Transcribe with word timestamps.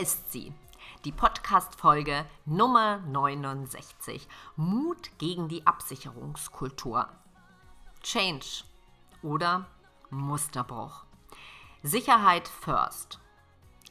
Ist 0.00 0.32
sie, 0.32 0.54
die 1.04 1.12
Podcast-Folge 1.12 2.24
Nummer 2.46 3.00
69. 3.00 4.26
Mut 4.56 5.10
gegen 5.18 5.48
die 5.48 5.66
Absicherungskultur. 5.66 7.06
Change 8.02 8.64
oder 9.22 9.66
Musterbruch. 10.08 11.04
Sicherheit 11.82 12.48
first. 12.48 13.20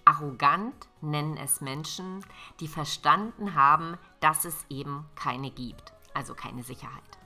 Arrogant 0.03 0.88
nennen 1.02 1.38
es 1.38 1.62
Menschen, 1.62 2.26
die 2.59 2.67
verstanden 2.67 3.53
haben, 3.53 3.95
dass 4.20 4.45
es 4.45 4.66
eben 4.70 5.05
keine 5.14 5.52
gibt, 5.52 5.94
also 6.16 6.34
keine 6.34 6.64
Sicherheit. 6.64 7.20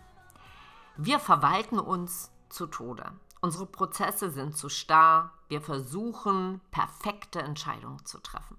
Wir 0.97 1.19
verwalten 1.19 1.79
uns 1.79 2.31
zu 2.49 2.67
Tode. 2.67 3.13
Unsere 3.39 3.65
Prozesse 3.65 4.29
sind 4.29 4.57
zu 4.57 4.67
starr. 4.67 5.31
Wir 5.47 5.61
versuchen, 5.61 6.59
perfekte 6.71 7.41
Entscheidungen 7.41 8.05
zu 8.05 8.19
treffen. 8.19 8.57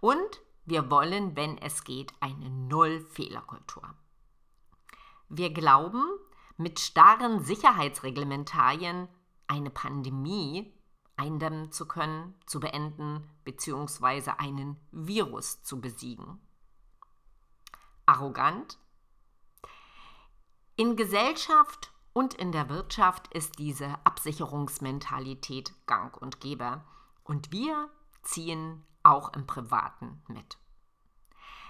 Und 0.00 0.42
wir 0.64 0.90
wollen, 0.90 1.36
wenn 1.36 1.58
es 1.58 1.84
geht, 1.84 2.12
eine 2.20 2.50
Null-Fehlerkultur. 2.50 3.94
Wir 5.28 5.52
glauben, 5.52 6.04
mit 6.56 6.80
starren 6.80 7.42
Sicherheitsreglementarien 7.42 9.08
eine 9.46 9.70
Pandemie 9.70 10.74
eindämmen 11.16 11.72
zu 11.72 11.86
können, 11.86 12.34
zu 12.46 12.60
beenden 12.60 13.28
bzw. 13.44 14.32
einen 14.38 14.76
Virus 14.90 15.62
zu 15.62 15.80
besiegen. 15.80 16.40
Arrogant? 18.06 18.78
In 20.76 20.96
Gesellschaft 20.96 21.92
und 22.12 22.34
in 22.34 22.52
der 22.52 22.68
Wirtschaft 22.68 23.32
ist 23.34 23.58
diese 23.58 23.94
Absicherungsmentalität 24.04 25.74
gang 25.86 26.16
und 26.16 26.40
gäbe. 26.40 26.82
Und 27.24 27.52
wir 27.52 27.90
ziehen 28.22 28.84
auch 29.08 29.32
im 29.34 29.46
Privaten 29.46 30.22
mit. 30.28 30.58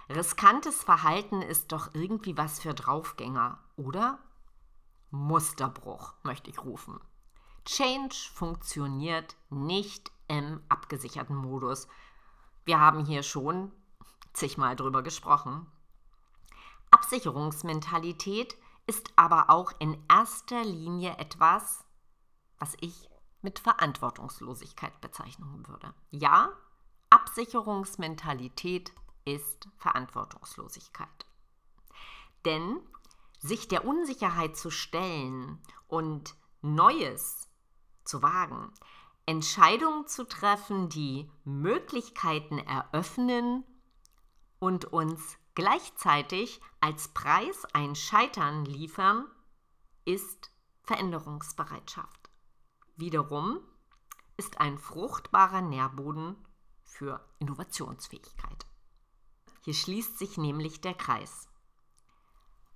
Riskantes 0.09 0.83
Verhalten 0.83 1.43
ist 1.43 1.73
doch 1.73 1.95
irgendwie 1.95 2.37
was 2.37 2.61
für 2.61 2.75
Draufgänger, 2.75 3.59
oder? 3.77 4.19
Musterbruch, 5.11 6.15
möchte 6.23 6.51
ich 6.51 6.65
rufen. 6.65 6.99
Change 7.65 8.15
funktioniert 8.33 9.37
nicht 9.51 10.11
im 10.27 10.63
abgesicherten 10.69 11.37
Modus. 11.37 11.89
Wir 12.65 12.81
haben 12.81 13.05
hier 13.05 13.23
schon 13.23 13.73
zigmal 14.33 14.77
drüber 14.77 15.03
gesprochen. 15.03 15.67
Absicherungsmentalität 16.91 18.57
ist 18.87 19.13
aber 19.17 19.51
auch 19.51 19.73
in 19.79 20.03
erster 20.09 20.65
Linie 20.65 21.17
etwas, 21.19 21.85
was 22.59 22.75
ich 22.81 23.11
mit 23.43 23.59
Verantwortungslosigkeit 23.59 24.99
bezeichnen 25.01 25.67
würde. 25.69 25.95
Ja, 26.11 26.51
Absicherungsmentalität 27.11 28.93
ist 29.25 29.69
Verantwortungslosigkeit. 29.77 31.27
Denn 32.45 32.81
sich 33.39 33.69
der 33.69 33.85
Unsicherheit 33.85 34.57
zu 34.57 34.71
stellen 34.71 35.63
und 35.87 36.35
Neues 36.61 37.49
zu 38.05 38.23
wagen, 38.23 38.73
Entscheidungen 39.27 40.07
zu 40.07 40.27
treffen, 40.27 40.89
die 40.89 41.31
Möglichkeiten 41.45 42.59
eröffnen 42.59 43.65
und 44.59 44.87
uns 44.87 45.37
gleichzeitig 45.55 46.61
als 46.81 47.09
Preis 47.09 47.67
ein 47.75 47.95
Scheitern 47.95 48.65
liefern, 48.65 49.27
ist 50.05 50.51
Veränderungsbereitschaft. 50.83 52.31
Wiederum 52.97 53.61
ist 54.37 54.61
ein 54.61 54.79
fruchtbarer 54.79 55.61
Nährboden 55.61 56.37
für 56.89 57.25
Innovationsfähigkeit. 57.39 58.67
Hier 59.63 59.75
schließt 59.75 60.19
sich 60.19 60.39
nämlich 60.39 60.81
der 60.81 60.95
Kreis. 60.95 61.49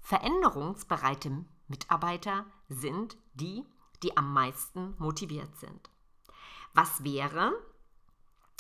Veränderungsbereite 0.01 1.45
Mitarbeiter 1.69 2.45
sind 2.69 3.17
die, 3.35 3.65
die 4.03 4.17
am 4.17 4.33
meisten 4.33 4.95
motiviert 4.99 5.57
sind. 5.57 5.91
Was 6.75 7.03
wäre, 7.03 7.53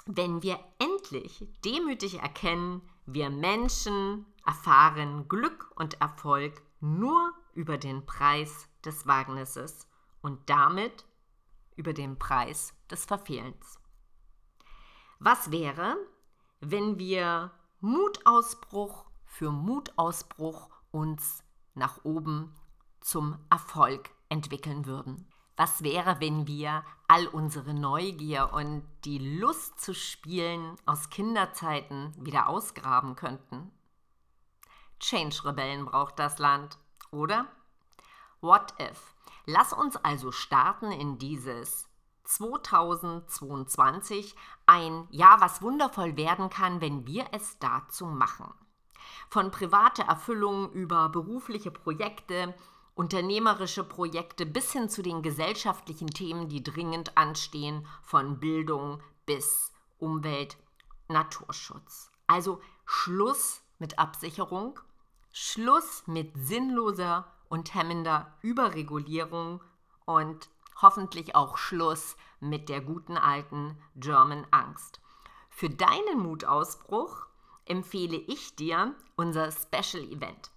wenn 0.07 0.43
wir 0.43 0.59
endlich 0.79 1.47
demütig 1.65 2.21
erkennen, 2.21 2.83
wir 3.07 3.31
Menschen 3.31 4.27
erfahren 4.47 5.29
Glück 5.29 5.71
und 5.77 6.01
Erfolg 6.01 6.63
nur 6.81 7.33
über 7.55 7.79
den 7.79 8.07
Preis 8.07 8.69
des 8.85 9.07
Wagnisses 9.07 9.87
und 10.21 10.49
damit 10.49 11.05
über 11.77 11.93
den 11.93 12.19
Preis 12.19 12.75
des 12.91 13.05
Verfehlens. 13.05 13.82
Was 15.25 15.53
wäre, 15.53 15.97
wenn 16.59 16.99
wir 16.99 17.53
Mutausbruch 17.79 19.05
für 19.25 19.53
Mutausbruch 19.53 20.69
uns 20.91 21.45
nach 21.75 22.05
oben 22.05 22.53
zum 23.01 23.39
Erfolg 23.49 24.11
entwickeln 24.31 24.85
würden? 24.85 25.29
Was 25.57 25.85
wäre, 25.85 26.19
wenn 26.19 26.49
wir 26.49 26.83
all 27.07 27.29
unsere 27.29 27.73
Neugier 27.73 28.53
und 28.53 28.83
die 29.05 29.39
Lust 29.39 29.79
zu 29.79 29.95
spielen 29.95 30.75
aus 30.87 31.09
Kinderzeiten 31.09 32.13
wieder 32.19 32.49
ausgraben 32.49 33.15
könnten? 33.15 33.71
Change-Rebellen 34.99 35.85
braucht 35.85 36.19
das 36.19 36.41
Land, 36.41 36.79
oder? 37.13 37.47
What 38.41 38.75
if? 38.81 39.15
Lass 39.47 39.73
uns 39.73 39.95
also 39.95 40.33
starten 40.33 40.91
in 40.91 41.19
dieses 41.19 41.89
2022 42.25 44.35
ein 44.67 45.07
Jahr, 45.11 45.41
was 45.41 45.63
wundervoll 45.63 46.17
werden 46.17 46.51
kann, 46.51 46.81
wenn 46.81 47.07
wir 47.07 47.27
es 47.33 47.59
dazu 47.59 48.07
machen. 48.07 48.53
Von 49.29 49.51
privater 49.51 50.05
Erfüllung 50.05 50.71
über 50.73 51.09
berufliche 51.09 51.71
Projekte, 51.71 52.55
unternehmerische 52.95 53.85
Projekte 53.85 54.47
bis 54.47 54.73
hin 54.73 54.89
zu 54.89 55.03
den 55.03 55.23
gesellschaftlichen 55.23 56.09
Themen, 56.09 56.49
die 56.49 56.63
dringend 56.63 57.17
anstehen, 57.17 57.87
von 58.03 58.39
Bildung 58.39 59.03
bis 59.27 59.73
Umwelt, 59.99 60.57
Naturschutz. 61.09 62.11
Also 62.27 62.61
Schluss 62.85 63.63
mit 63.79 63.99
Absicherung, 63.99 64.79
Schluss 65.33 66.05
mit 66.07 66.33
sinnloser 66.37 67.27
und 67.49 67.75
hemmender 67.75 68.33
Überregulierung 68.43 69.63
und 70.05 70.51
hoffentlich 70.81 71.35
auch 71.35 71.59
Schluss 71.59 72.17
mit 72.41 72.69
der 72.69 72.81
guten 72.81 73.17
alten 73.17 73.77
German 73.97 74.47
Angst. 74.51 75.01
Für 75.51 75.71
deinen 75.71 76.21
Mutausbruch 76.21 77.27
empfehle 77.67 78.17
ich 78.17 78.57
dir 78.57 78.97
unser 79.17 79.53
Special 79.53 80.05
Event. 80.05 80.51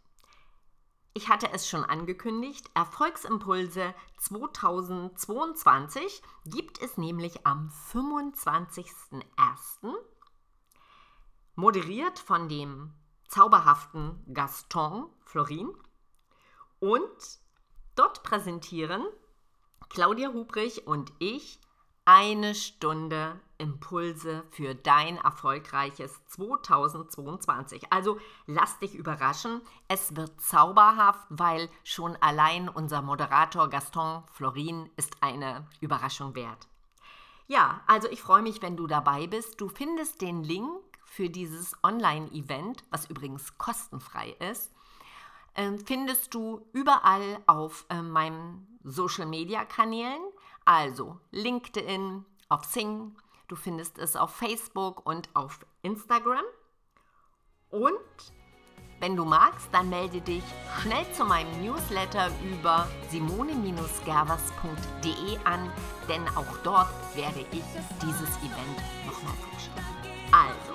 Ich 1.14 1.30
hatte 1.30 1.52
es 1.54 1.70
schon 1.70 1.86
angekündigt, 1.86 2.70
Erfolgsimpulse 2.74 3.94
2022 4.18 6.22
gibt 6.46 6.82
es 6.82 6.98
nämlich 6.98 7.46
am 7.46 7.72
25.01. 7.94 9.94
Moderiert 11.56 12.18
von 12.20 12.50
dem 12.50 12.94
zauberhaften 13.30 14.22
Gaston 14.34 15.10
Florin. 15.22 15.74
Und 16.80 17.40
dort 17.96 18.24
präsentieren 18.24 19.06
Claudia 19.90 20.34
Hubrich 20.34 20.88
und 20.88 21.12
ich 21.20 21.60
eine 22.06 22.54
Stunde 22.54 23.40
Impulse 23.58 24.44
für 24.52 24.76
dein 24.76 25.18
erfolgreiches 25.18 26.26
2022. 26.28 27.92
Also 27.92 28.20
lass 28.46 28.80
dich 28.80 28.96
überraschen. 28.96 29.62
Es 29.88 30.16
wird 30.16 30.40
zauberhaft, 30.42 31.26
weil 31.30 31.70
schon 31.84 32.16
allein 32.18 32.70
unser 32.70 33.02
Moderator 33.02 33.70
Gaston 33.70 34.24
Florin 34.34 34.90
ist 34.98 35.18
eine 35.22 35.68
Überraschung 35.80 36.36
wert. 36.36 36.68
Ja, 37.48 37.82
also 37.88 38.10
ich 38.10 38.22
freue 38.22 38.42
mich, 38.42 38.62
wenn 38.62 38.76
du 38.78 38.88
dabei 38.88 39.28
bist. 39.28 39.62
Du 39.62 39.70
findest 39.70 40.22
den 40.22 40.44
Link 40.44 40.70
für 41.06 41.30
dieses 41.30 41.76
Online-Event, 41.84 42.84
was 42.90 43.10
übrigens 43.10 43.58
kostenfrei 43.58 44.36
ist, 44.52 44.72
findest 45.86 46.34
du 46.34 46.68
überall 46.74 47.40
auf 47.48 47.86
äh, 47.90 48.02
meinen 48.02 48.80
Social-Media-Kanälen, 48.84 50.22
also 50.66 51.20
LinkedIn, 51.32 52.26
auf 52.50 52.66
Sing, 52.66 53.16
du 53.48 53.56
findest 53.56 53.98
es 53.98 54.16
auf 54.16 54.36
Facebook 54.36 55.04
und 55.06 55.30
auf 55.34 55.66
Instagram. 55.82 56.44
Und 57.70 58.00
wenn 59.00 59.16
du 59.16 59.26
magst, 59.26 59.70
dann 59.72 59.90
melde 59.90 60.22
dich 60.22 60.44
schnell 60.82 61.12
zu 61.14 61.26
meinem 61.26 61.62
Newsletter 61.62 62.30
über 62.44 62.88
simone-gervers.de 63.10 65.38
an, 65.44 65.72
denn 66.08 66.28
auch 66.36 66.58
dort 66.64 66.88
werde 67.16 67.46
ich 67.52 67.64
dieses 68.02 68.38
Event 68.40 68.82
nochmal 69.06 69.36
pushen. 69.52 69.74
Also, 70.32 70.74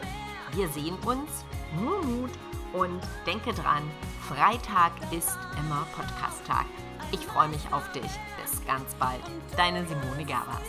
wir 0.52 0.68
sehen 0.68 0.96
uns, 1.06 1.46
nur 1.80 2.02
Mut 2.02 2.30
und 2.72 3.00
denke 3.26 3.52
dran, 3.52 3.82
Freitag 4.28 4.92
ist 5.10 5.36
immer 5.58 5.86
Podcast-Tag. 5.94 6.66
Ich 7.12 7.20
freue 7.26 7.48
mich 7.48 7.72
auf 7.72 7.90
dich. 7.92 8.10
Bis 8.40 8.64
ganz 8.66 8.94
bald. 8.94 9.20
Deine 9.56 9.84
Simone 9.86 10.24
Gervers. 10.24 10.68